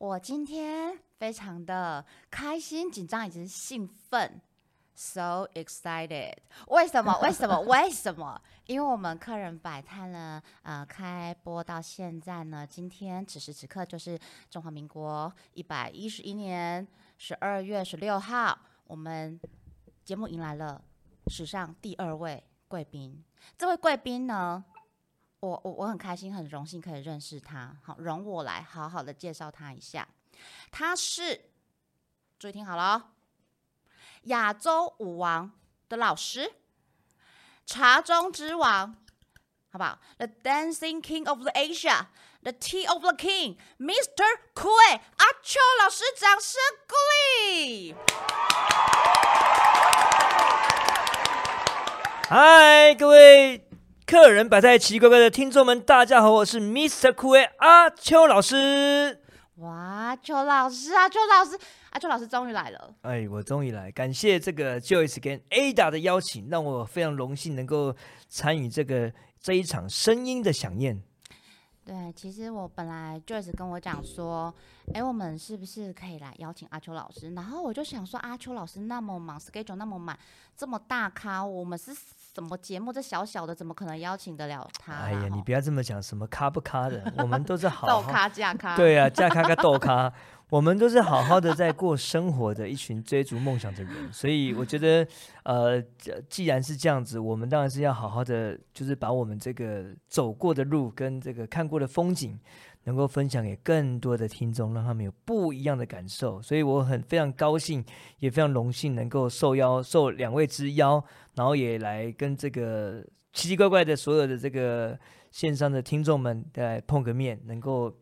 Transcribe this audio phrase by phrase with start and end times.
[0.00, 4.40] 我今天非常的开心、紧张以及兴奋
[4.94, 6.32] ，so excited。
[6.68, 7.18] 为什么？
[7.20, 7.60] 为什么？
[7.68, 8.40] 为什么？
[8.64, 14.18] 因为我们客人摆摊呢，呃，开播到现在呢，今天此时此刻就是
[14.48, 16.88] 中华民国一百一十一年
[17.18, 19.38] 十二月十六号，我们
[20.02, 20.82] 节目迎来了
[21.26, 23.22] 史上第二位贵宾。
[23.58, 24.64] 这位贵宾呢？
[25.40, 27.74] 我我我很开心，很荣幸可以认识他。
[27.82, 30.06] 好，容我来好好的介绍他一下。
[30.70, 31.50] 他是，
[32.38, 33.12] 注意听好了，
[34.24, 35.50] 亚洲舞王
[35.88, 36.52] 的老师，
[37.64, 38.94] 茶中之王，
[39.72, 44.24] 好不好？The Dancing King of the Asia，The Tea of the King，Mr.
[44.54, 46.94] Kui 阿秋老师，掌声鼓
[47.56, 47.94] 励。
[52.28, 53.69] 嗨，各位。
[54.10, 57.12] 客人摆在奇奇怪怪的听众们，大家好，我是 Mr.
[57.12, 59.20] Cool 阿秋老师。
[59.58, 61.56] 哇，秋老师，阿秋老师，
[61.90, 62.92] 阿秋老师终于来了。
[63.02, 67.94] 哎，我终于来，感谢这个 Joyce 跟 Ada 的邀请，让我非常荣幸能够
[68.28, 71.00] 参与这个这一场声音的响宴。
[71.90, 74.54] 对，其实我本来 Joyce 跟我讲说，
[74.94, 77.34] 哎，我们是不是可以来邀请阿秋老师？
[77.34, 80.16] 然后我就想说，阿秋老师那么忙，schedule 那么满，
[80.56, 81.92] 这么大咖，我们是。
[82.32, 82.92] 什么节目？
[82.92, 84.92] 这小小的怎么可能邀请得了他？
[84.94, 88.76] 哎呀，你不要这么讲，什么咖不咖的，我们都是好 豆咖架咖。
[88.76, 90.10] 对啊，架咖跟豆咖，
[90.50, 94.12] 我们都是好好的在过生活的一群追逐梦想的人。
[94.12, 95.06] 所以我觉得，
[95.44, 95.80] 呃，
[96.28, 102.38] 既然是这样子，我们当然是要好好的，就是把我们这个走过的路跟这个看过的风景。
[102.84, 107.84] 能够分享给更多的听众，让他们有不一样的感受，所以我很非常高兴，
[108.20, 114.98] 也非常荣幸能够受邀受两位之邀，然后也来跟这个奇奇怪怪的所有的这个
[115.30, 117.94] 线上的听众们来碰个面，能够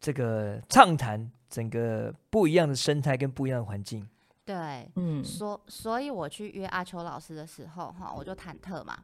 [0.00, 4.08] 这个畅谈整个不一样的生态跟不一样的环境。
[4.44, 8.96] 对，嗯，所所以我去约阿秋老师的时候，哈，我就忐忑嘛，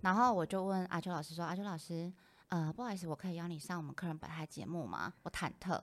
[0.00, 2.12] 然后我就问阿秋老师说：“阿秋老师。”
[2.48, 5.12] 呃，不好意思，我可以邀你上我们客人本台节目吗？
[5.22, 5.78] 我忐忑。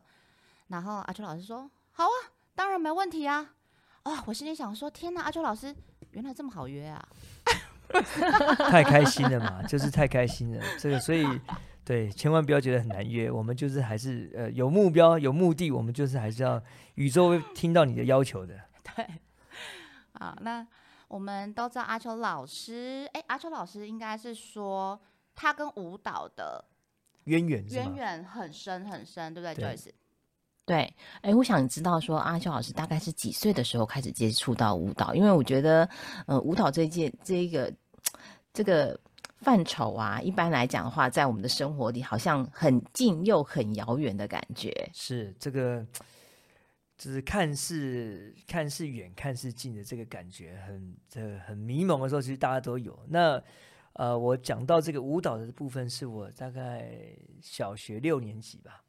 [0.70, 3.52] 然后阿秋老师说：“好啊，当然没问题啊。”
[4.02, 5.74] 啊，我心里想说：“天哪，阿秋老师
[6.12, 7.08] 原来这么好约啊！”
[8.68, 10.64] 太开心了嘛，就是太开心了。
[10.80, 11.24] 这个，所以
[11.85, 13.31] 对，千万不要觉得很难约。
[13.31, 16.62] 我们就是还是呃有目标、有目的，我们就是还是要
[16.96, 18.59] 宇宙会听到你的要求的。
[18.84, 19.06] 对。
[20.13, 20.68] 好，那
[21.07, 25.00] 我们都知道阿秋老师，哎，阿秋老师应该是说。
[25.38, 26.63] 他跟舞蹈的
[27.25, 29.90] 渊源渊源很深很深，对不对？Joyce，
[30.66, 35.13] 对，哎，我想知道说阿秋老师大概是几岁的时候开始接触到舞蹈？
[35.13, 35.90] 因为我觉得，
[36.25, 37.69] 呃，舞蹈这件这一个
[38.53, 38.97] 这个
[39.41, 44.73] 范畴啊，一般来讲的话，在我们的生活里好像很近又很遥远的感觉。
[44.94, 45.85] 是这个，
[46.97, 52.97] 就是看似看似远，看似近的这个感觉，很这很迷蒙的时候，其实大家都有。
[53.09, 53.40] 那
[53.94, 56.97] 呃，我讲到这个舞蹈的部分，是我大概
[57.41, 58.84] 小学六年级吧。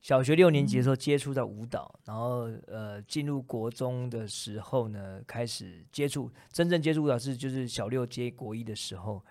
[0.00, 9.22] 小学六年级的时候接触到舞蹈，然后呃，进入国中的时候呢，开始接触真正接触舞蹈是就是小六接国一的时候。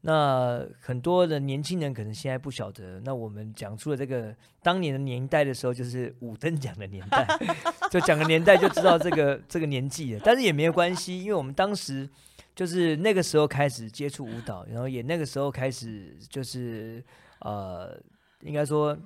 [0.00, 7.26] 那很多的年轻人可能现在不晓得，那我们讲出了这个当年的年代的时候，就是五等奖的年代，
[7.90, 10.20] 就讲个年代就知道这个这个年纪了。
[10.24, 12.08] 但是也没有关系，因为我们当时。
[12.54, 17.00] 就是那个时候开始接触舞蹈，然后也那个时候开始就是
[17.38, 17.96] 呃，
[18.40, 18.98] 应该说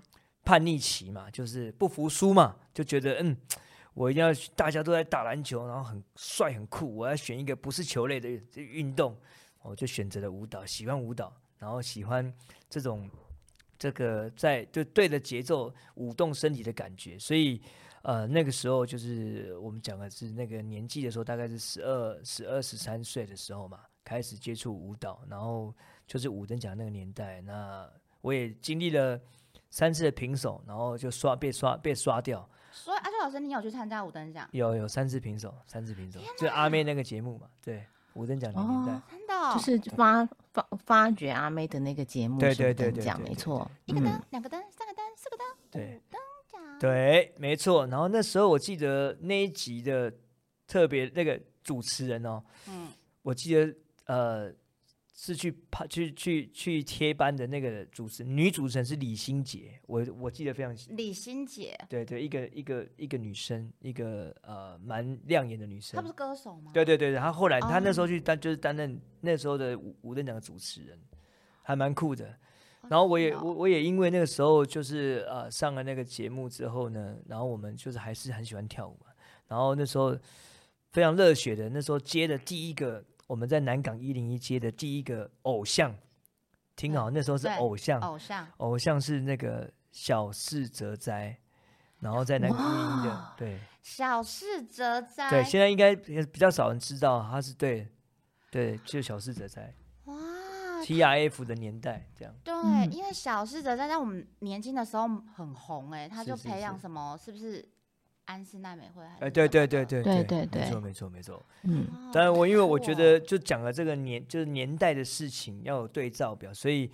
[0.42, 3.36] 叛逆期嘛，就是不服输嘛，就觉得嗯，
[3.92, 9.14] 我一定要大家都在打篮球，然后很帅很酷，我要选一个不是球类的运动，
[9.62, 12.32] 我就选择了舞蹈，喜欢舞蹈，然后喜欢
[12.68, 13.08] 这种
[13.78, 17.60] 这个在就对着节奏舞动身体的感觉，所以。
[18.04, 25.72] 呃，那个时候就是我们讲的是那个年纪的时候，大概是十二、十二、十三岁的时候嘛，开始接触舞蹈，然后
[26.04, 27.40] 就是五等奖那个年代。
[27.42, 27.88] 那
[28.20, 29.20] 我也经历了
[29.70, 32.50] 三次的平手，然后就刷被刷被刷掉。
[32.72, 34.48] 所以阿秋老师，你有去参加五等奖？
[34.50, 46.00] 有有三次平手，三次平手，就阿妹那个节目嘛，对，五等奖的年代，真的，就是发发发掘阿妹的那个节目，对对对对，没错，一个灯，两个灯，三个灯，四个灯，对。
[46.80, 47.86] 对，没错。
[47.86, 50.12] 然后那时候我记得那一集的
[50.66, 52.88] 特别那个主持人哦，嗯，
[53.22, 53.72] 我记得
[54.06, 54.52] 呃
[55.14, 66.08] 是去拍去去去贴班的那个主持女主持人是李心洁，我我记得非常清李心洁，对对，一个一个一个女生，一个呃蛮亮眼的女生她不。
[66.08, 66.70] 是歌手吗？
[66.72, 70.98] 对对对，她后来她那时候哦去担就是担任那时候的五五等奖的主持人，
[71.62, 72.26] 还蛮酷的。
[72.26, 79.06] 哦然后我也我我也因为那个时候就是呃上了那个节目之后呢，然后我们就是还是很喜欢跳舞嘛，
[79.46, 80.18] 然后那时候
[80.90, 85.94] 非常热血的，那时候接的第一个我们在南港一零一街的第一个偶像，
[86.76, 91.38] 听好，那时候是偶像，偶像，偶像是那个小室哲哉，
[92.00, 97.88] 然后在南港一零一的对小室哲哉，对，现在应该比比较少人知道他是对
[98.50, 100.14] 对，就小室哲哉哇
[100.82, 102.34] ，TRF 的年代这样。
[102.44, 107.66] 对，嗯因为小室哲哉在我们年轻的时候很红哎、他就培养是什么，是不是
[108.26, 111.46] 安室奈美惠还是哎，对对对，对对对对没错没错没错。
[111.64, 116.90] 嗯，哇当然我因为我觉得就讲了这个年就是年代的事情要有对照表，所以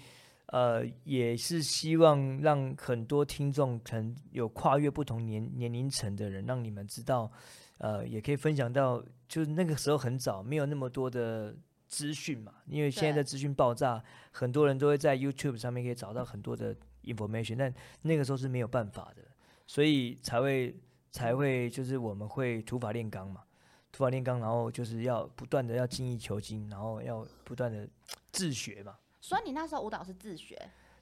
[0.46, 7.30] 呃也是希望让很多听众可能有跨越不同年年龄层的人，让你们知道，
[7.78, 11.54] 呃也可以分享到，就是那个时候很早没有那么多的
[11.86, 16.74] 资讯嘛，因为现在的资讯爆炸，很多人都会在 YouTube 上面可以找到很多的
[17.04, 17.72] information，但
[18.02, 19.22] 那个时候是没有办法的，
[19.66, 20.74] 所以才会
[21.10, 23.42] 才会就是我们会土法炼钢嘛。
[23.90, 27.88] 土法炼钢，然后就是要不断的要精益求精，然后要不断的
[28.30, 30.54] 自学嘛，所以你那时候舞蹈是自学，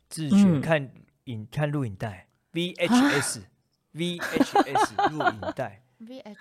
[0.09, 0.61] 自学、嗯。
[0.61, 0.91] 看
[1.25, 3.43] 影看录影带，VHS
[3.93, 6.37] VHS 录影带 VHS，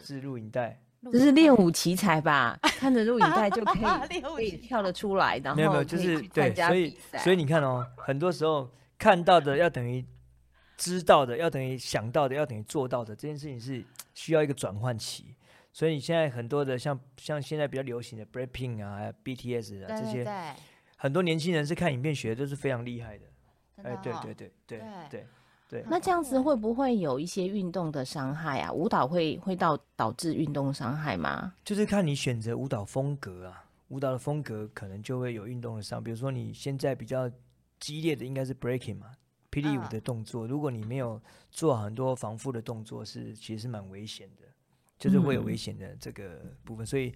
[0.06, 2.56] 是录影带，录这是练舞奇才吧？
[2.62, 3.74] 看着录影带就可
[4.14, 10.06] 以可以跳得出来，然后没有没有，就是对，所以所以你看哦，很多时候看到的要等于
[10.80, 13.84] 知道的，要等于想到的，要等于做到的，这件事情是
[14.14, 15.36] 需要一个转换期。
[15.74, 20.56] 所以你现在很多的像像现在比较流行的 Breaking 啊、BTS 啊这些，
[20.96, 23.26] 很多年轻人是看影片学的，都是非常厉害的。
[23.82, 24.80] 哎，对对对对
[25.10, 25.26] 对
[25.68, 28.72] 对，那这样子会不会有一些运动的伤害啊？
[28.72, 31.52] 舞蹈会会到导致运动伤害吗？
[31.62, 36.02] 就是看你选择舞蹈风格啊，舞蹈的风格可能就会有运动的伤。
[36.02, 37.30] 比如说你现在比较
[37.78, 39.12] 激烈的应该是 breaking 嘛，
[39.50, 41.20] 霹雳舞嗯的动作，如果你没有
[41.50, 44.44] 做很多防护的动作，是其实是蛮危险的，
[44.98, 46.86] 就是会有嗯危险的这个部分。
[46.86, 47.14] 所以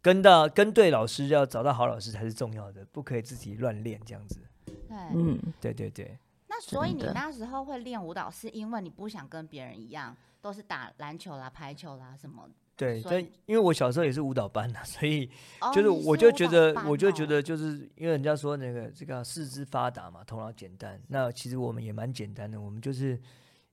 [0.00, 4.40] 跟到跟对老师，要找到好老师才是重要的，不可以自己乱练这样子。
[4.64, 4.96] 对。
[5.14, 12.48] 嗯，对对对，那所以你那时候会练舞蹈，是因为你不想跟别人一样，都是打篮球啦、排球啦什么？
[12.76, 15.30] 对，但因为我小时候也是舞蹈班的、 所以
[15.60, 21.00] 哦就是我就觉得，班我就觉哦得，就是因为人家说那个这个四肢发达嘛，头脑简单。
[21.08, 23.16] 那其实我们也蛮简单的，我们就是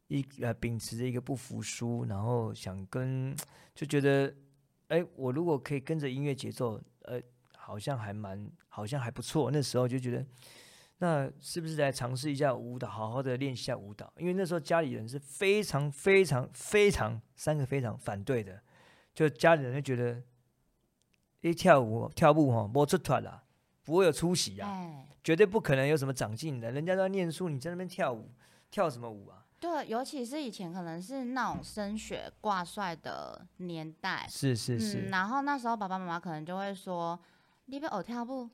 [0.08, 3.36] 一呃秉持着一个不服输，然后想跟
[3.74, 4.32] 就觉得，
[4.90, 7.20] 哎，我如果可以跟着音乐节奏，呃，
[7.58, 9.50] 好像还蛮好像还不错。
[9.50, 10.24] 那时候就觉得，
[11.00, 14.14] 那是不是来尝试一下舞蹈，好好的练习一下舞蹈？
[14.18, 18.62] 因为那时候家里人是非常非常非常三个非常反对的。
[19.14, 20.22] 就家里人就觉得，
[21.42, 23.44] 一跳舞跳舞哈，摸出团啦，
[23.84, 26.72] 不会有出息啊，哎，绝对不可能有什么长进的。
[26.72, 28.32] 人家都在念书，你在那边跳舞，
[28.70, 29.46] 跳什么舞啊？
[29.60, 37.20] 对，尤其是以前可能是那种升学挂帅的年代，是是是，嗯，然后那时候爸爸妈妈可能就会说
[37.66, 38.50] ：“你要偶跳舞，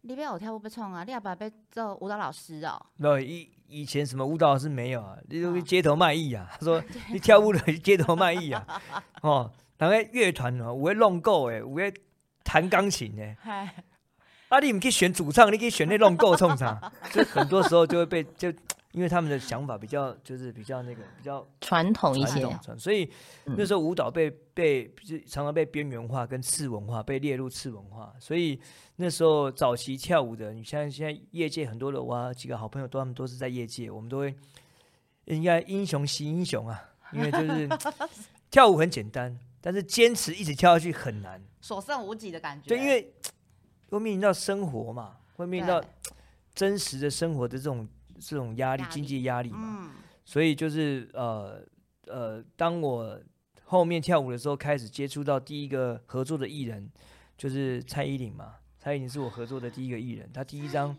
[0.00, 6.48] 你要偶跳舞被冲啊，你要不要被做舞蹈老师哦那以以前什么舞蹈是没有啊，你 都去街头卖艺啊。
[6.50, 8.82] 他说你跳舞的街头卖艺啊，
[9.22, 11.92] 哦，人个乐团哦，有会弄够诶，有会
[12.44, 13.74] 弹钢琴诶。？”嗨，
[14.48, 16.92] 啊，你唔去选主唱，你可以选那弄够冲啥？
[17.12, 18.52] 就很多时候就会被就，
[18.92, 23.08] 因为他们的想法比较就是比较那个比较传统一些传统，所以
[23.44, 28.58] 嗯那时候舞蹈被被就常常被边缘化跟次文化被列入次文化，所以
[28.96, 34.34] 那时候早期跳舞的，你像现在业界很多的哇几个好朋友都他们都是在业界，我们都会
[35.26, 36.82] 应该英雄惜英雄啊，
[37.12, 37.68] 因为就是
[38.50, 41.38] 跳舞很简单，但是坚持一直跳下去很难。
[41.60, 42.68] 所剩无几的感觉。
[42.68, 43.12] 对，因为
[43.90, 45.84] 会面临到生活嘛，会面临到
[46.54, 47.86] 真实的生活的这种
[48.18, 49.58] 这种压力、经济压力嘛。
[49.60, 49.90] 嗯，
[50.24, 51.62] 所以就是呃
[52.06, 53.20] 呃，当我
[53.64, 56.90] 后面跳舞的时候，开始接触到第一个合作的艺人，
[57.36, 58.54] 就是蔡依林嘛。
[58.78, 60.96] 蔡依林是我合作的第一个艺人，她第一张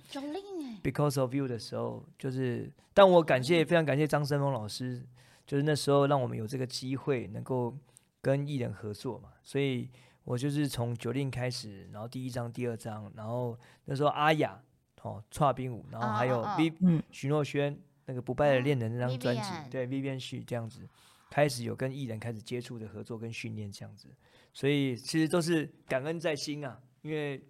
[0.84, 5.04] Because of You》的时候，就是，但我感谢非常感谢张生峰老师，
[5.48, 7.76] 就是那时候让我们有这个机会能够
[8.22, 9.90] 跟艺人合作嘛，所以
[10.24, 14.62] 我就是从九令开始，然后第一章、第二章，然后那时候阿雅
[15.02, 17.02] 哦，跨冰舞，然后还有 V 嗯。
[17.12, 20.88] 许诺轩，那个不败的啊恋人那张专辑对 Vivian 旭这样子，
[21.30, 24.10] 开始有跟艺人开始接触的合作跟训练这样子，
[24.54, 27.42] 所以其实都是感恩在心啊，因为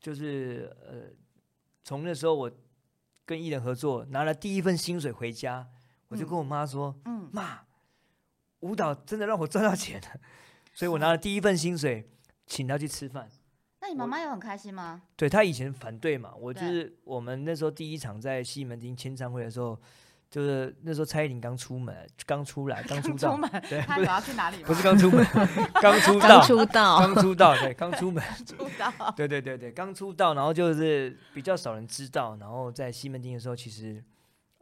[0.00, 1.10] 就是呃，
[1.84, 2.50] 从那时候我
[3.24, 5.68] 跟艺人合作，拿了第一份薪水回家，
[6.08, 6.28] 我就嗯。
[6.28, 7.65] 跟我妈说，嗯，妈，
[8.66, 10.08] 舞蹈真的让我赚到钱了，
[10.74, 12.08] 所以我拿了第一份薪水，
[12.46, 13.28] 请他去吃饭。
[13.80, 15.02] 那你妈妈有很开心吗？
[15.14, 19.78] 对他以前反对嘛，我就是我们那时候第一场在西门町签唱会的时候，
[20.28, 21.94] 就是那时候蔡依林刚出门，
[22.26, 24.64] 刚出来， 刚出道，出门，对，她有不是要去哪里吗？
[24.66, 25.24] 不是刚出门，
[25.80, 26.28] 刚出道。
[26.28, 34.02] 刚，出道，刚出道，对，刚出门，出道，对对对对，刚出道，然后就是比较少人知道，然后在西门町的时候，其实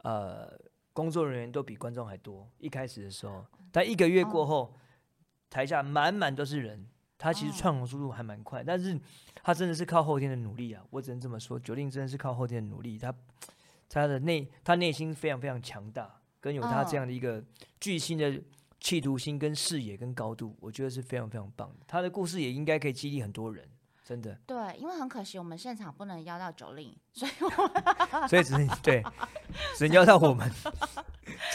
[0.03, 0.47] 呃
[0.93, 3.43] 工作人员都比观众还多，一开始的时候，
[3.75, 4.73] 但一个月过哦后，
[5.49, 8.97] 台下满满都是人，他其实哦窜红速度还蛮快，但是
[9.43, 13.13] 他真的是靠后天的努力啊，我只能这么说，九令真的是靠后天的努力，他
[13.89, 17.43] 他的内他内心非常非常强大，跟有他这哦样的一个
[17.81, 18.41] 巨星的
[18.79, 21.79] 企图心、跟视野、跟高度，我觉得是非常非常棒的。
[21.85, 23.67] 他的故事也应该可以激励很多人，
[24.05, 24.39] 真的。
[24.45, 27.49] 对，因为很可惜我们现场不能邀到九令，所以我
[28.29, 29.03] 所以只能对，
[29.75, 30.49] 只能邀到我们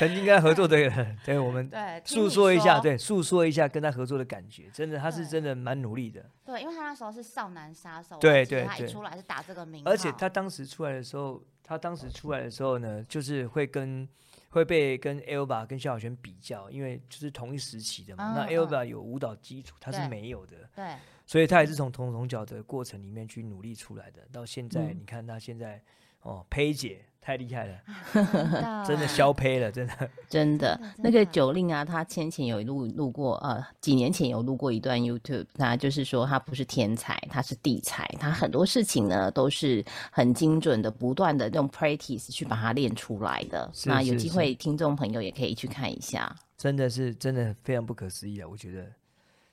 [0.00, 1.70] 曾经跟他合作的人， 对我们
[2.06, 4.70] 诉说一下，说对，诉说一下跟他合作的感觉。
[4.72, 14.08] 真的，他是真的蛮努力的，对，因为他那时候是少男杀手，我对对对出来是打这个名号，而且他当时出来的时候，他当时出来的时候呢，就是会跟
[14.48, 18.32] 会被跟 Elba 跟萧亚轩比较，因为就是同一时期的嘛。
[18.34, 20.94] 那嗯 Elba 有舞蹈基础，他是对没有的，对
[21.26, 24.22] 所以他也是从同同角的过程里面去努力出来的。
[24.32, 25.82] 到现在，嗯你看他现在
[26.22, 27.78] 哦，佩姐太厉害了，
[28.12, 30.10] 真的 真的消胚了，真的。
[30.28, 43.70] 真的，那个九令啊，他先前有录录过，呃，几年前有录过一段 YouTube，他就是说他不是天才，他是地才，他很多事情呢都是很精准的，不断的用 practice 去把它练出来的。
[43.74, 46.34] 是那有机会，听众朋友也可以去看一下。
[46.56, 48.48] 真的是真的非常不可思议啊！
[48.48, 48.86] 我觉得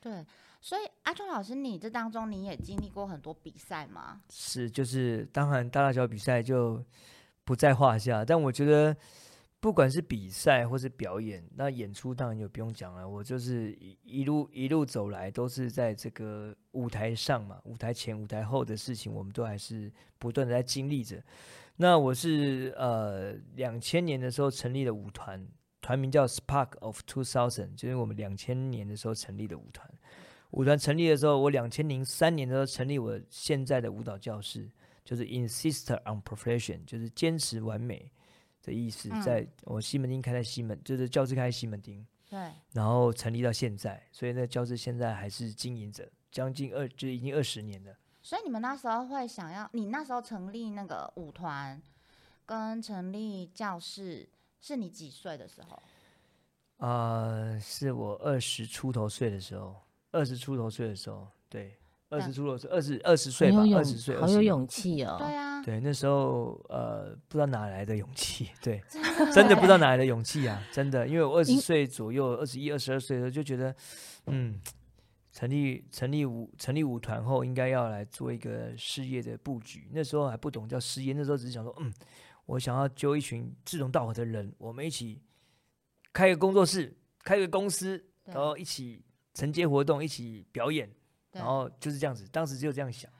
[0.02, 0.26] 对，
[0.62, 4.20] 所以阿川老师，你这当中你也经历过很多比赛吗？
[4.30, 6.84] 是就是，当然大大小小比赛就
[7.48, 8.94] 不在话下，但我觉得
[9.62, 13.08] 不管是比赛或是表演，那演出当然就不用讲了。
[13.08, 19.90] 我就是一一路一路走来，都是在这个舞台上嘛，舞台前、舞台后的事情，我们都还是
[20.20, 21.24] 不断的在经历着。
[21.78, 25.48] 那我是呃两千年的时候成立了舞团，
[25.80, 29.90] 团名叫 Spark of Two Thousand，就是我们两千年的时候成立的舞团。
[30.52, 34.70] 舞团成立的时候，我两千零三年的时候成立我现在的舞蹈教室，
[35.08, 38.12] 就是 insist on perfection，就是坚持完美
[38.62, 39.08] 的意思。
[39.10, 47.98] 嗯在我西门町开在西门，就是教室开在西门町，对，然后成立到现在，所以那个教室现在还是经营着，将近二就已经二十年了。
[48.22, 51.82] 所以你们那时候会想要，你那时候成立那个舞团
[52.46, 54.28] 跟成立教室，
[54.60, 55.82] 是你几岁的时候？
[56.80, 59.76] 呃、是我二十出头岁的时候，
[60.12, 61.76] 二十出头岁的时候，对，
[62.10, 65.18] 二十对出头岁，二十二十岁吧，二十岁，好有勇气哦。
[65.20, 73.76] 对啊，对，那时候呃，不知道哪来的勇气，对，真真的不知道哪来的勇气啊，真的，因为我二十岁左右，二十一、二十二岁的时候就觉得，
[74.28, 74.60] 嗯，
[75.34, 79.90] 成立成立舞成立舞团后，应该要来做一个事业的布局。
[79.92, 81.94] 那时候还不懂叫事业，那时候只是想说，嗯，
[82.46, 85.22] 我想要揪一群志同道合的人，我们一起
[86.14, 90.96] 开个工作室，开个公司，然后一起承接活动，一起表演，对
[91.38, 92.28] 然后就是这样子。
[92.32, 93.12] 当时就这样想。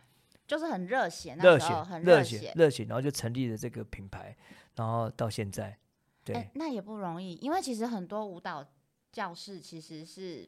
[0.46, 4.34] 就是很热血，那热血时候很热血血，热血，然后就成立了这个品牌，
[4.76, 5.78] 然后到现在，
[6.24, 8.66] 对，哎、那也不容易，因为其实很多舞蹈
[9.12, 10.48] 教室其实是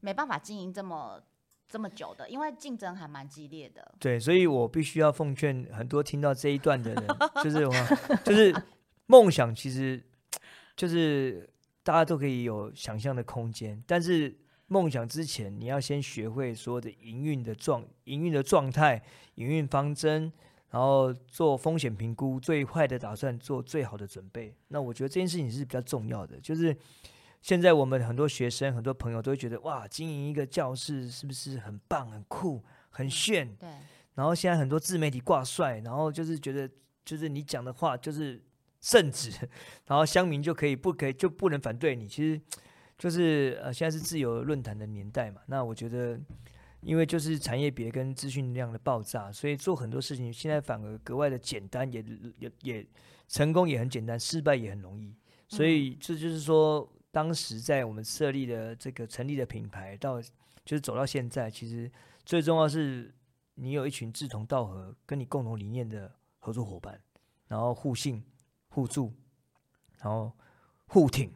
[0.00, 1.22] 没办法经营这么
[1.68, 3.94] 这么久的，因为竞争还蛮激烈的。
[4.00, 7.06] 对，所以我必须要奉劝很多听到这一段的人，
[7.44, 7.72] 就是我，
[8.24, 8.52] 就是
[9.06, 10.02] 梦想，其实
[10.74, 11.48] 就是
[11.84, 14.36] 大家都可以有想象的空间，但是
[14.72, 19.02] 梦想之前，你要先学会所有的营运的状、营运的状态、
[19.34, 20.32] 营运方针，
[20.70, 24.54] 然后做风险评估，最坏的打算，做最好的准备。
[24.68, 26.74] 那我觉得这件事情是比较重要的，就是。
[27.42, 33.52] 现在我们很多学生、很多朋友都会觉得，哇，经营一个教室是不是很棒、很酷、很炫？
[33.56, 33.68] 对，
[34.14, 36.70] 然后现在很多自媒体挂帅，然后就是觉得
[37.04, 38.40] 就是你讲的话就是
[38.80, 39.32] 圣旨，
[39.88, 42.06] 然后乡民就可以不可以就不能反对你。
[42.06, 42.40] 其实
[42.98, 46.20] 就是呃现在是自由论坛的年代嘛，那我觉得
[46.80, 52.04] 因为就是产业别跟资讯量的爆炸，所以做很多事情现在反而格外的简单，也
[52.38, 52.86] 也也
[53.28, 55.14] 成功也很简单，失败也很容易。
[55.48, 61.90] 所以这就是说，当时在我们设立的这个成立的品牌，到就是走到现在，其实
[62.24, 63.14] 最重要是
[63.54, 67.00] 你有一群志同道合、跟你共同理念的合作伙伴，
[67.48, 68.24] 然后互信、
[68.68, 69.12] 互助，
[69.98, 70.32] 然后
[70.86, 71.32] 互挺，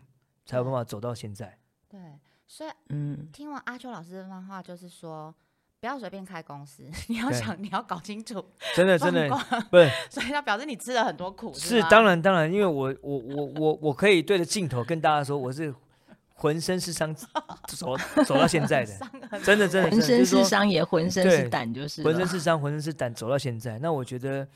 [0.46, 1.58] 才有办法走到现在。
[1.88, 2.00] 对，
[2.46, 5.34] 所以嗯，听完阿秋老师的番话，就是说
[5.78, 15.74] 不要随便开公司， 你要想你要搞清楚真的真的状况，不是所以他表示你吃了很多苦，是当然当然，因为我我我我我可以对着镜头跟大家说，我是
[16.34, 18.92] 浑身是伤走走到现在的，
[19.42, 23.78] 真的真的浑身是真的就是说伤也浑身是胆，就是浑身是伤，浑身是胆，走到现在。
[23.78, 24.46] 那我觉得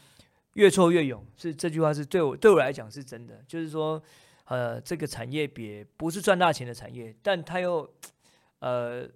[0.54, 3.42] 越挫越勇，是这句话是对我对我来讲是真的。
[3.46, 4.02] 就是说，
[4.50, 7.88] 呃，这个产业别不是赚大钱的产业，但它又
[8.58, 9.08] 呃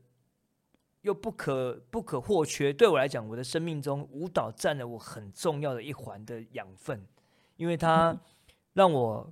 [1.02, 2.72] 又不可不可或缺。
[2.72, 7.04] 对我来讲，我的生命中舞蹈占了我很重要的一环的养分，
[7.56, 8.16] 因为它
[8.74, 9.28] 让我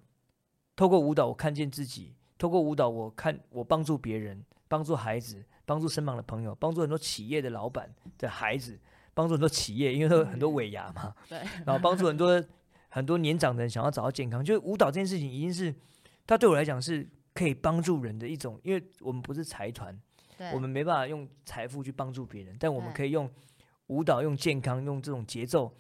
[0.75, 8.77] 透过舞蹈，我看见自己；透过舞蹈，我看我帮助别人，帮助孩子，帮助身旁的朋友，帮助很多企业的老板的孩子，
[9.15, 12.43] 帮助很多企业，因为很多尾牙嘛，对，然后帮助很多
[12.95, 15.75] 很多年长的人想要找到健康，就是舞蹈这件事情已经是，
[16.27, 19.99] 它对我来讲是可以帮助人的一种，因为我们不是财团，
[20.37, 23.31] 对，我们没办法用财富去帮助别人，但我们可以用
[23.87, 25.75] 舞蹈、用健康、用这种节奏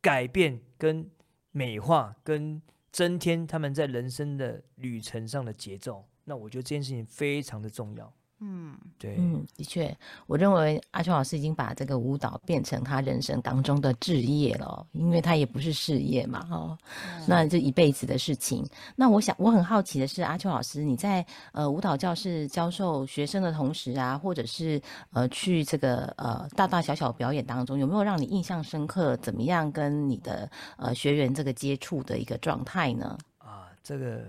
[0.00, 1.10] 改变、跟
[1.50, 6.04] 美化、跟增添他们在人生的旅程上的节奏。
[6.22, 8.14] 那我觉得这件事情非常的重要。
[8.46, 9.96] 嗯，对，嗯，的确，
[10.26, 16.76] 我认为阿秋老师已经把这个舞蹈变成他人生当中的置业了哦，因为他也不是事业嘛，哦，
[17.18, 18.62] 对那这一辈子的事情。
[18.94, 24.78] 那我想，我很好奇的是，阿秋老师，你在呃舞蹈教室教授学生的同时啊，或者是
[25.10, 29.16] 呃去这个呃大大小小表演当中，有没有让你印象深刻？
[29.18, 33.16] 怎么样跟你的呃学员这个接触的一个状态呢？
[33.38, 34.24] 啊，这个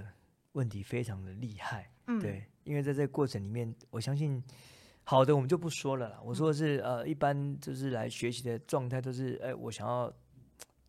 [0.54, 1.90] 问题非常的厉害。
[2.08, 4.44] 嗯，对，因为在这个过程里面，我相信
[5.06, 6.20] 好的我们就不说了啦。
[6.22, 10.12] 我说的是，呃，一般就是来学习的状态都是，哎，我想要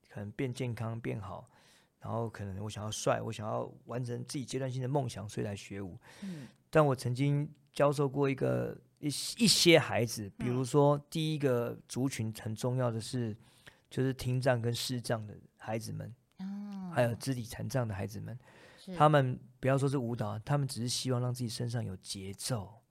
[0.09, 1.49] 可能变健康、变好，
[2.01, 5.99] 然后可能我想要帅，我想要完成自己阶段性的梦想，所以来学舞。
[6.23, 13.35] 嗯但我曾经教授过一个一一些孩子，比如说第一个族群很重要的是，
[13.89, 18.39] 就是听障跟视障的孩子们，哦，还有肢体残障的孩子们。
[18.95, 22.83] 他们不要说是舞蹈，他们只是希望让自己身上有节奏。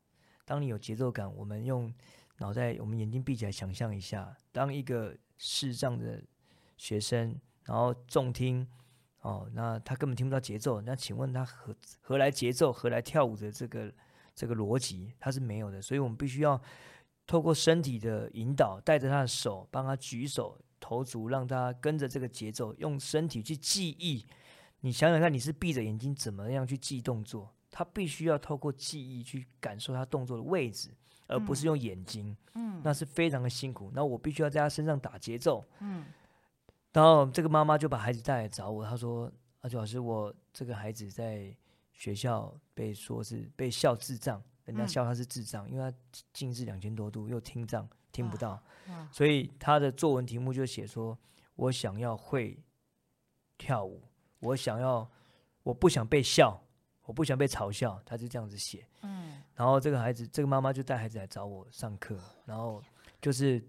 [0.43, 1.93] 当你有节奏感，我们用
[2.39, 6.21] 脑袋，我们眼睛闭起来想象一下，当一个视障的
[6.77, 8.67] 学生，然后重听，
[9.21, 13.93] 哦，那他根本听不到节奏，那请问他何何来节奏，何来跳舞的这个
[14.35, 15.81] 这个逻辑，他是没有的。
[15.81, 16.61] 所以我们必须要
[17.25, 24.25] 透过身体的引导，带着他的手，帮他举手投足，让他跟着这个节奏，用身体去记忆。
[24.85, 27.51] 你想想看，你是闭着眼睛怎么样去记动作？
[27.71, 30.91] 他必须要透过记忆去感受他动作的位置，
[31.25, 32.37] 而不是用眼睛。
[32.53, 33.89] 嗯那是非常的辛苦。
[33.95, 35.65] 那我必须要在他身上打节奏。
[35.79, 36.05] 嗯
[36.93, 39.29] 然后这个妈妈就把孩子带来找我，她说
[39.61, 41.51] ：“阿九老师，我这个孩子在
[41.91, 45.97] 学校被说是被笑智障，人家嗯笑他是智障，因为他
[46.31, 48.61] 近视两千多度，又听障，听不到。
[49.11, 51.17] 所以他的作文题目就写说：
[51.55, 52.63] 我想要会
[53.57, 54.03] 跳舞，
[54.45, 55.09] 我想要，
[55.63, 56.61] 我不想被笑，
[57.03, 58.01] 我不想被嘲笑。
[58.05, 58.87] 他就这样子写。
[59.01, 62.83] 嗯然后这个孩子，这个妈妈就带孩子来找我上课，然后
[63.21, 63.63] 就是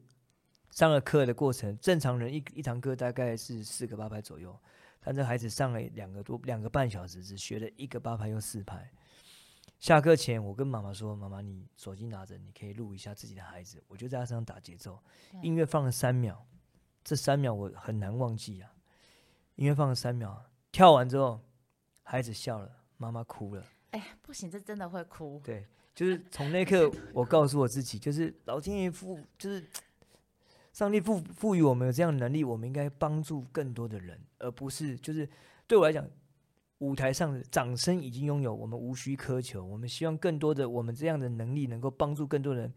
[0.72, 4.58] 上了课的过程，正常人一一堂课大概是四个八拍左右，
[5.00, 8.90] 但这孩子上了两个多两个半小时，只学了一个八拍又四拍。
[9.78, 14.98] 下课前，我跟妈妈说：“妈妈，你手机拿着，你可以录一下自己的孩子。”我就在他身上打节奏，
[15.42, 16.44] 音乐放了三秒，
[17.04, 18.72] 这三秒我很难忘记啊。
[19.54, 20.44] 音乐放了三秒，
[20.76, 21.40] 跳完之后，
[22.02, 23.64] 孩子笑了，妈妈哭了。
[23.92, 25.40] 哎，不行，这真的会哭。
[25.42, 29.64] 对，就是从那一刻，我告诉我自己，就是老天爷赋，就是
[30.74, 35.26] 上帝赋赋予我们有这样的能力，我们应该帮助更多的人，而不是就是
[35.66, 36.06] 对我来讲，
[36.80, 42.70] 舞台上的掌声已经拥有，我们无需苛求，我们希望更多的我们这样的能力能够帮助更多人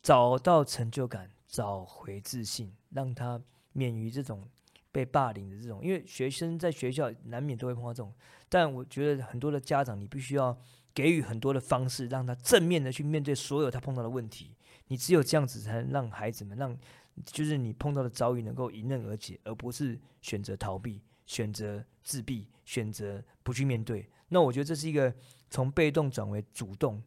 [0.00, 4.48] 找到成就感，找回自信，让他免于这种
[4.94, 8.14] 被霸凌的这种，因为学生在学校难免都会碰到这种，
[8.48, 10.56] 但我觉得很多的家长，你必须要。
[10.94, 14.54] 给予很多的方式，让他正面的去面对所有他碰到的问题。
[14.86, 16.78] 你只有这样子，才能让孩子们，让
[17.26, 24.08] 就是你碰到的遭遇能够迎刃而解，而不是选择逃避、选择自闭、选择不去面对。
[24.28, 25.12] 那我觉得这是一个
[25.50, 27.02] 从被动转为主动、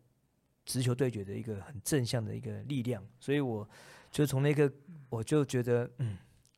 [0.65, 3.01] 直球对决的一个很正向的一个力量。
[3.21, 3.65] 所以我
[4.11, 4.69] 就从那个
[5.07, 6.17] 我就觉得，嗯，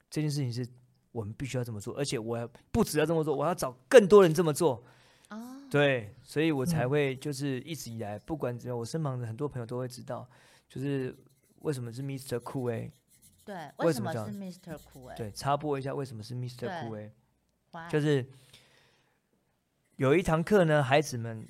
[0.10, 0.68] 这件事情是
[1.12, 4.84] 我们必须要这么做，而且我要不只要这么做，我要找更多人这么做。
[5.30, 10.28] 哦，对，所以我才嗯会就是一直以来，不管怎样我身旁的很多朋友都会知道，
[10.68, 11.16] 就是
[11.60, 12.40] 为什么是 Mr.
[12.40, 12.92] 酷 A。
[13.46, 14.78] 对，为什么是 Mr.
[14.84, 15.06] 酷？
[15.06, 17.12] 哎，对，插播一下为什么是 A，
[17.72, 18.26] 哇就是
[19.96, 21.48] 有一堂课呢，孩子们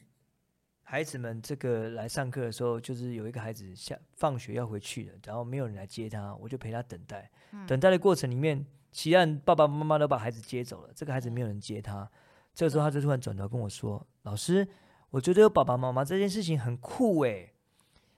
[0.83, 7.29] 孩子们这个来上课的时候，就是有一个孩子下放学要回去了，然后没有人来接他，我就陪他等待。
[7.51, 12.09] 嗯等待的过程里面，其他人爸爸妈妈都把孩子接走了，这个孩子没有人接他。
[12.53, 14.67] 这个时候，他就突然转头跟我说：“老师，
[15.11, 17.53] 我觉得有爸爸妈妈这件事情很酷诶。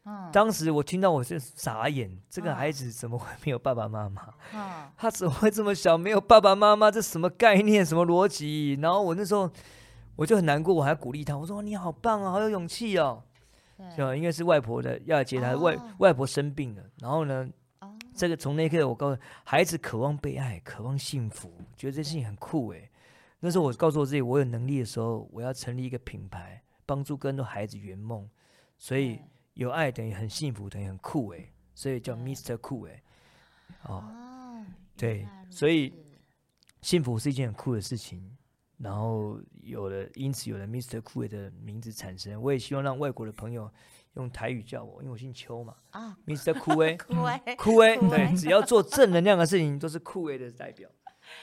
[0.04, 4.30] 嗯当时我听到我是傻眼，这个嗯孩子怎么会没有爸爸妈妈？
[4.52, 6.90] 嗯他怎么会这么小没有爸爸妈妈？
[6.90, 7.86] 这什么概念？
[7.86, 8.74] 什么逻辑？
[8.82, 9.48] 然后我那时候
[10.16, 13.22] 我就很难过，我还鼓励他，我说你好棒啊，好有勇气哦。
[13.78, 17.54] 对就因为是外婆的要来接他，外哦外婆生病了，然后呢，哦
[18.14, 22.90] 这个从那一刻我告诉孩子渴望被爱，渴望幸福，觉得这事情很酷诶。
[23.40, 28.30] 那时候我告诉我自己，我有能力的时候，我要成立一个品牌，帮助更多孩子圆梦。
[28.78, 29.20] 所以
[29.54, 32.58] 有爱等于很幸福，等于很酷诶，所以叫对 Mr.
[32.58, 33.02] 酷诶。
[33.84, 35.94] 哦，哦，对所以
[36.82, 38.38] 幸福是一件很酷的事情。
[38.78, 41.00] 然后有了，因此有了 Mr.
[41.02, 42.42] 酷的名字产生。
[42.42, 43.72] 我也希望让外国的朋友
[44.16, 46.54] 用台语叫我，因为我姓邱嘛啊，，Mr.
[46.58, 46.98] 酷诶。
[46.98, 50.90] 酷哎，酷诶，酷对，欸只要做正能量的事情都是酷诶的代表，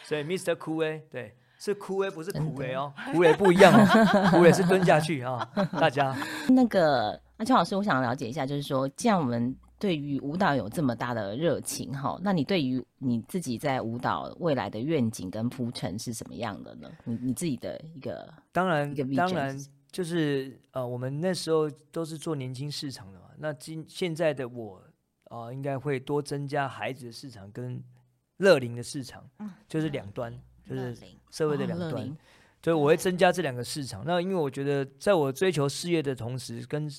[0.04, 0.56] 所以 Mr.
[0.56, 5.48] 酷诶，对，是酷诶，不是苦威哦，苦威不一样哦，苦威是蹲下去啊，
[5.80, 6.14] 大家
[6.50, 16.90] 那个阿秋老师，我想了解一下，就是说，既然我们对于舞蹈有这么大的热情哈，那你对于你自己在舞蹈未来的愿景跟铺陈是什么样的呢？
[17.04, 19.04] 你你自己的一个当然一个
[19.34, 24.82] 然是就是呃，我们那时候都是做年轻市场的嘛，那今现在的我
[25.24, 27.82] 啊、呃应该会多增加孩子的市场跟
[28.38, 30.32] 乐龄的市场，嗯就是两端，
[30.64, 30.96] 就是
[31.30, 32.16] 社会的哦两端。
[32.60, 34.02] 所以我会增加这两个市场。
[34.04, 36.90] 那因为我觉得，在我追求事业的同时，跟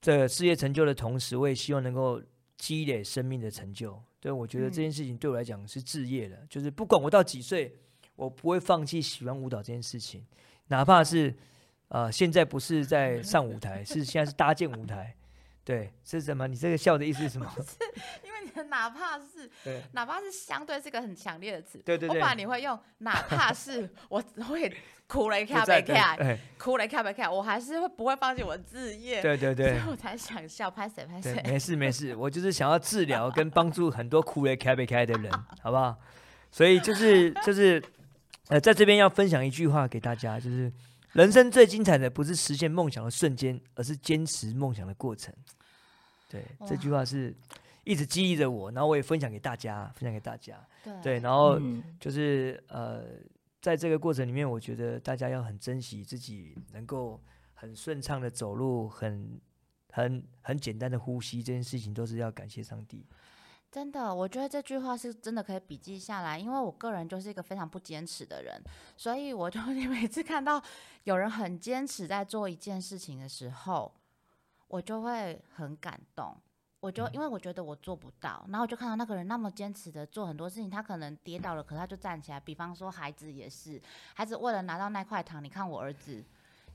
[0.00, 2.22] 这事业成就的同时，我也希望能够
[2.56, 4.00] 积累生命的成就。
[4.20, 7.76] 对，我觉得这件事情对我来讲是置业的，就是不管我到几岁，
[8.14, 10.24] 我不会放弃喜欢舞蹈这件事情，
[10.68, 11.34] 哪怕是
[11.92, 15.14] 呃现在不是在上舞台，是现在是搭建舞台。
[15.64, 16.48] 对，是什么？
[16.48, 17.46] 你这个笑的意思是什么？
[17.62, 17.76] 是
[18.26, 24.74] 因为你的哪怕是 对哪怕是相对是个很强烈的词，对对对我本来你会用哪怕是 我会
[25.06, 25.80] 哭了一下没
[26.58, 35.30] 哭了一下没看，我还是会不会放弃我的志业，对对对所以我才想笑，拍谁拍对，谁，没事没事，我就是想要治疗跟帮助很多哭雷开不开的人，
[35.62, 35.96] 好不好？
[36.50, 37.80] 所以就是就是
[38.48, 40.72] 呃，在这边要分享一句话给大家，就是
[41.12, 45.34] 人生最精彩的不是实现梦想的瞬间，而是坚持梦想的过程。
[46.28, 47.34] 对，这句话是
[47.84, 50.58] 一直激励着我，然后我也分享给大家，分享给大家。
[51.02, 53.04] 对，然后嗯就是呃，
[53.60, 57.20] 在这个过程里面，我觉得大家要很珍惜自己能够
[57.52, 59.38] 很顺畅的走路，很
[59.90, 63.04] 很很简单的呼吸，这件事情都是要感谢上帝。
[63.72, 68.62] 真的，我觉得这句话是真的可以笔记下来，因为我个人就是一个非常不坚持的人，
[68.98, 69.58] 所以我就
[69.88, 70.62] 每次看到
[71.04, 73.90] 有人很坚持在做一件事情的时候，
[74.68, 76.36] 我就会很感动。
[76.80, 82.38] 我就因为我觉得我做不到，然后我就看到那个人那么坚持的做很多事情，他可能跌倒了，可他就站起来。
[82.38, 83.80] 比方说孩子也是，
[84.14, 86.22] 孩子为了拿到那块糖，你看我儿子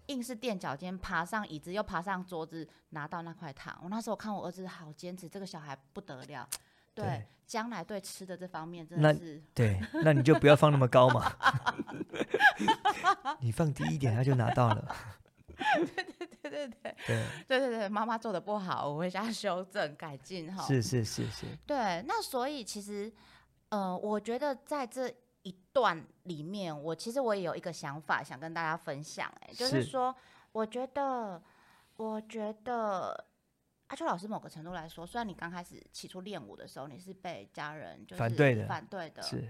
[0.08, 3.78] 硬是垫脚尖爬上椅子，又爬上桌子拿到那块糖。
[3.84, 6.50] 我那时候看我儿子好坚持，这个小孩不得了。
[6.98, 11.32] 对对，将来对吃的这方面真的是对， 那你就不要放那么高嘛，
[13.40, 14.96] 你放低一点，他就拿到了。
[16.42, 20.64] 对对对对，对对对，妈妈做的不好，我会加修正改进哈。
[20.64, 23.12] 是是是是，对，那所以其实，
[23.70, 25.12] 呃，我觉得在这
[25.44, 30.16] 一段里面，我其实我也有一个想法想跟大家分享、哎，就是是说，
[30.52, 31.42] 我觉得，
[31.96, 33.26] 我觉得。
[33.88, 39.47] 阿秋老师，某个程度来说，虽然你刚开始起初练舞的时候，你是被家人就是反对的反对的，是，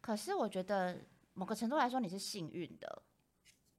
[0.00, 1.00] 可是我觉得
[1.34, 3.02] 某个程度来说，你是幸运的，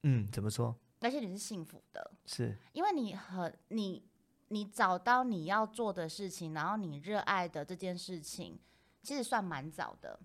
[0.04, 0.76] 嗯，怎么说？
[1.00, 4.04] 而且你是幸福的，是因为你很你
[4.50, 8.60] 你找到你要做的事情，然后你热爱的这件事情，
[9.02, 10.20] 其实算蛮早的。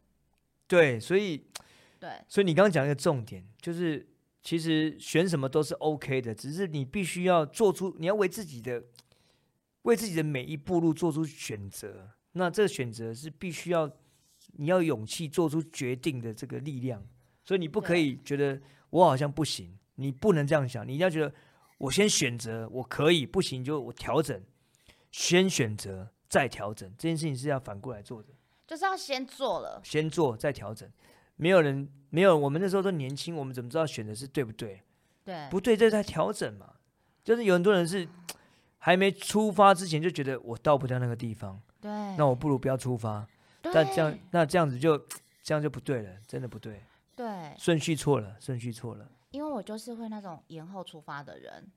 [0.67, 1.47] 对，所以
[1.99, 4.09] 对所以你刚刚讲一个重点，就是
[4.43, 8.83] 其实选什么都是 OK 的，只是你必须要做出，你要为自己的
[9.89, 12.11] 为自己的每一步路做出选择。
[12.33, 13.91] 那这个选择是必须要
[14.53, 17.05] 你要勇气做出决定的这个力量，
[17.43, 21.33] 所以你不可以觉得我好像不行，你不能这样想，你一定要觉得
[21.79, 24.41] 我先选择我可以，不行就我调整，
[25.11, 28.29] 先选择再调整，这件事情是要反过来做的。
[28.67, 29.81] 就是要先做了。
[29.83, 30.89] 先做再调整。
[31.37, 34.83] 没有人没有，我们那时候都年轻，我们怎么知道选择是对不对？
[35.25, 36.75] 对，不对，这在调整嘛。
[37.25, 38.07] 就是有很多人是
[38.79, 43.27] 还没出发之前就觉得我到不了那个地方，对，那我不如不要出发。
[43.61, 44.97] 对但这样那这样子就
[45.43, 46.81] 这样就不对了，真的不对，
[47.17, 47.27] 对，
[47.59, 49.11] 顺序错了，顺序错了。
[49.31, 51.71] 因为我就是会那种延后出发的人，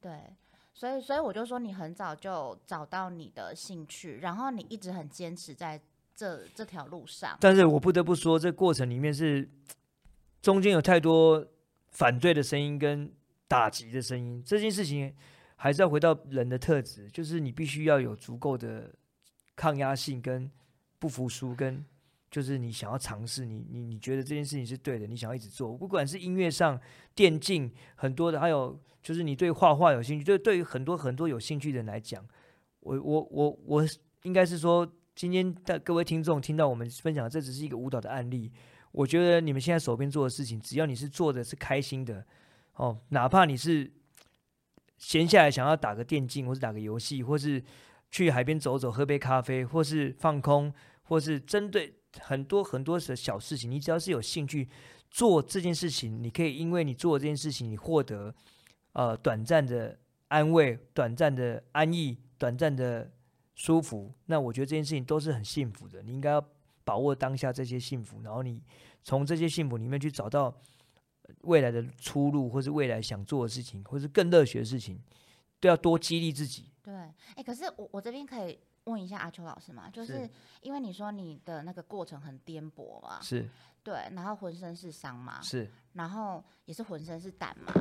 [0.00, 0.36] 对，
[0.74, 5.80] 所以所以我就说你很早就找到你的兴趣，然后你一直很坚持在
[6.16, 7.38] 这这条路上。
[7.40, 9.48] 但是我不得不说，这过程里面是
[10.42, 11.46] 中间有太多
[11.90, 13.10] 反对的声音跟
[13.46, 14.42] 打击的声音。
[14.44, 15.14] 这件事情
[15.62, 18.90] 还是要回到人的特质，就是你必须要有足够的
[19.54, 20.50] 抗压性跟
[20.98, 21.84] 不服输，跟
[22.30, 26.80] 就是你想要尝试，你你你觉得这件事情是对的，你想要一直做，不管是音乐上、
[27.14, 32.26] 电竞很多的，还有就是你对画画有兴趣，就对于很多很多有兴趣的人来讲，
[32.80, 33.86] 我我我我
[34.22, 34.90] 应该是说。
[35.12, 38.50] 今天的各位听众听到我们分享，这只是一个舞蹈的案例。
[38.90, 42.24] 我觉得你们现在手边做的事情，只要你是做的是开心的，
[42.76, 43.92] 哦，哪怕你是
[45.00, 47.60] 闲下来想要打个电竞，或是打个游戏，或是
[48.12, 54.68] 去海边走走，喝杯咖啡，或是放空，或是针对很多很多的小事情，你只要是有兴趣
[55.10, 58.32] 做这件事情，你可以因为你做这件事情，你获得
[58.92, 63.10] 呃短暂的安慰、短暂的安逸、短暂的。
[63.52, 66.02] 舒服，那我觉得这件事情都是很幸福的。
[66.02, 66.42] 你应该要
[66.82, 68.62] 把握当下这些幸福，然后你
[69.04, 70.50] 从这些幸福里面去找到
[71.42, 75.00] 未来的出路，或是未来想做的事情，或是更热血的事情，
[75.60, 76.70] 都要多激励自己。
[76.82, 76.94] 对，
[77.36, 79.88] 哎，可是我我这边可以问一下阿秋老师嘛？
[79.90, 80.28] 就是
[80.62, 83.20] 因为你说你的那个过程很颠簸嘛？
[83.20, 83.48] 是，
[83.82, 85.40] 对，然后浑身是伤嘛？
[85.42, 87.72] 是，然后也是浑身是胆嘛？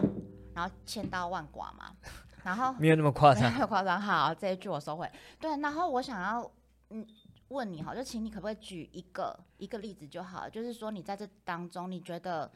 [0.53, 1.95] 然后千刀万剐嘛？
[2.43, 3.99] 然后没有那么夸张，没有夸张。
[3.99, 5.09] 好，这一句我收回。
[5.39, 6.51] 对，然后我想要
[6.89, 7.05] 嗯
[7.49, 12.49] 问你，好，就请你可不可以举一个一个例子就好，就是说你在这当中，你觉得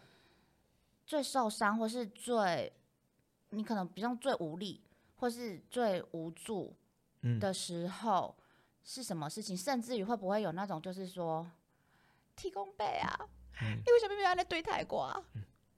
[1.06, 2.72] 最受伤，或是最
[3.50, 4.82] 你可能比较最无力，
[5.16, 6.76] 或是最无助
[7.40, 8.36] 的时候
[8.84, 9.56] 是什么事情？
[9.58, 11.46] 甚至于会不会有那种就是说
[12.36, 13.20] 提供背啊？
[13.62, 15.22] 你为什么没有那对台过啊？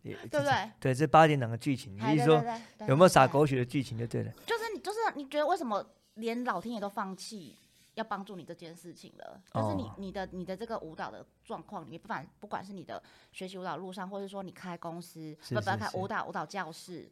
[0.03, 0.71] 对不对？
[0.79, 2.43] 对，这八点档的剧情，你是说
[2.87, 4.31] 有没有撒狗血的剧情就对了。
[4.45, 5.83] 就是你，就是你觉得为什么
[6.13, 7.57] 连老天爷都放弃
[7.95, 9.41] 要帮助你这件事情了？
[9.53, 17.11] 就是你你的你的这个舞蹈的状况，你不管不管是你的学习舞蹈路上，或者说你开公司，不不开舞蹈舞蹈教室，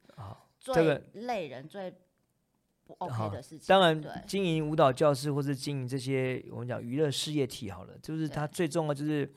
[0.60, 1.92] 最累人最
[2.86, 3.68] 不 OK 的事情。
[3.68, 9.34] 当然，经营舞蹈教室或是经营这些我们讲娱乐事业体好了，就是它最重要就是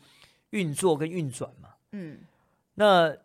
[0.50, 1.74] 运作跟运转嘛。
[1.92, 2.20] 嗯，
[2.74, 3.16] 那。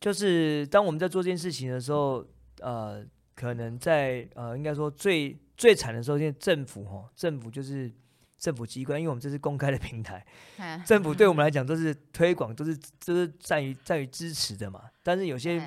[0.00, 2.24] 就是当我们在做这件事情的时候，
[2.60, 7.92] 呃，可能在呃，应该说最最惨的时候，现在政府哈，政府就是
[8.38, 10.24] 政府机关，因为我们这是公开的平台，
[10.86, 14.84] 政府对我们 来讲都是推广，都是都是在于在于支持的嘛。
[15.02, 15.62] 但是有些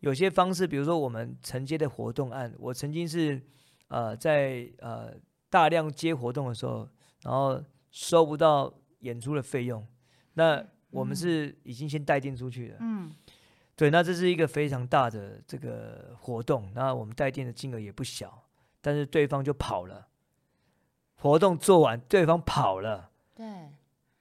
[0.00, 3.40] 有些方式，比如说我们承接的活动案，我曾经是
[3.88, 5.14] 呃在呃
[5.48, 6.86] 大量接活动的时候，
[7.22, 7.58] 然后
[7.90, 9.82] 收不到演出的费用，
[10.34, 13.10] 那我们是已经先带电出去了，嗯。
[13.74, 18.42] 对，那这是一个非常大的这个活动，那我们带电的金额也不小，
[18.88, 20.08] 但是对方就跑了，
[21.16, 23.10] 活动做完，对方跑了。
[23.34, 23.68] 对，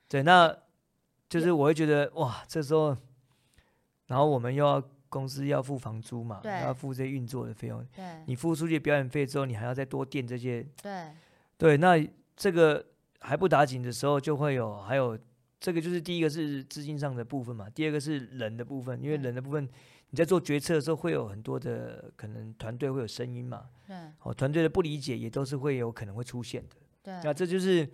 [0.10, 0.54] 对，那
[1.30, 2.90] 就是我会觉得哇，这时候，
[4.08, 7.82] 然后我们又要公司要付房租嘛，要付这些运作的费用。
[7.96, 10.68] 对，你付出去表演费之后，你还要再多垫这些。
[10.84, 11.14] 对，
[11.58, 12.86] 对，那这个
[13.22, 15.18] 还不打紧的时候，就会有还有。
[15.60, 19.68] 这个就是第一个是资金上的部分嘛，第二个是人的部分，因为人的部分
[20.10, 27.88] 你在做决策的时候会有很多的可能团队会有声音嘛，对，哦，团队的不理解也都是会有可能会出现的，对，那这就是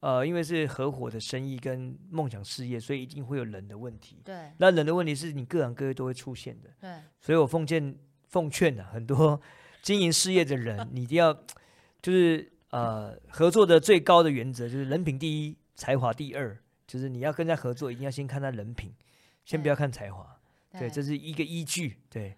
[0.00, 7.96] 呃，因为是合伙的生意跟梦想事业，所以一定会有人的问题，对，那人的问题是你各行各业都会出现的，对，所以我奉劝
[8.28, 9.40] 奉劝的很多
[9.82, 11.32] 经营事业的人，你一定要
[12.00, 16.58] 就是呃合作的最高的原则就是人品第一，才华第二。
[16.84, 18.92] 就是你要跟人家合作，一定要先看他人品，
[19.46, 20.38] 先不要看才华，
[20.78, 21.98] 对，这是一个依据。
[22.08, 22.36] 对，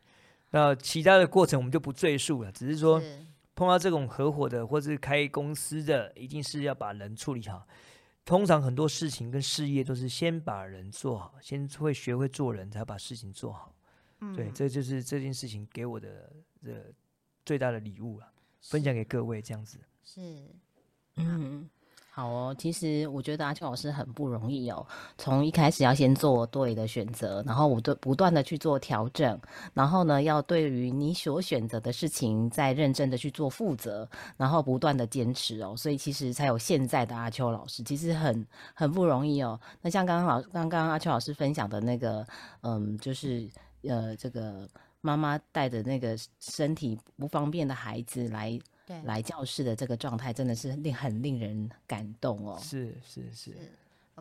[0.51, 3.01] 那其他的过程我们就不赘述了，只是说
[3.55, 7.67] 碰到这种合伙的或是开公司的，一定是要把人处理好。
[8.25, 13.75] 通常很多事情跟事业都是先把人做好，先会学会做人才把事情做好。
[14.21, 16.33] 嗯，对，这就是这件事情给我的
[16.65, 16.93] 这
[17.45, 19.79] 最大的礼物了，分享给各位这样子。
[20.05, 20.49] 是，
[21.17, 21.69] 嗯。
[22.17, 24.87] 好哦，其实我觉得阿秋老师很不容易哦。
[25.19, 29.37] 从一开始要先做对的选择，然后我对不断的去做调整，
[29.73, 35.75] 然后呢，要对于你所选择的事情再认真的去做负责，然后不断的坚持哦。
[35.77, 39.59] 所以其实才有现在的阿秋老师，其实很很不容易哦。
[39.83, 42.25] 那像刚刚老刚刚阿秋老师分享的那个，
[42.61, 43.51] 嗯，就是
[43.83, 44.69] 呃，这个
[45.01, 48.57] 妈妈带着那个身体不方便的孩子来。
[49.05, 52.59] 来教室的这个状态真的是令很令人感动哦。
[52.61, 53.53] 是是是，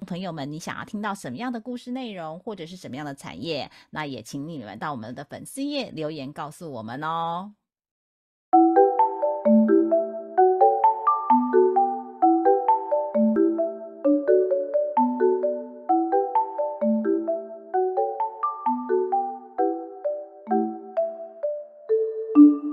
[0.06, 7.54] 朋友们，你想要听到什么样的故事内容，或者是什么样的产业，那也请你们到我们的粉丝页留言告诉我们哦。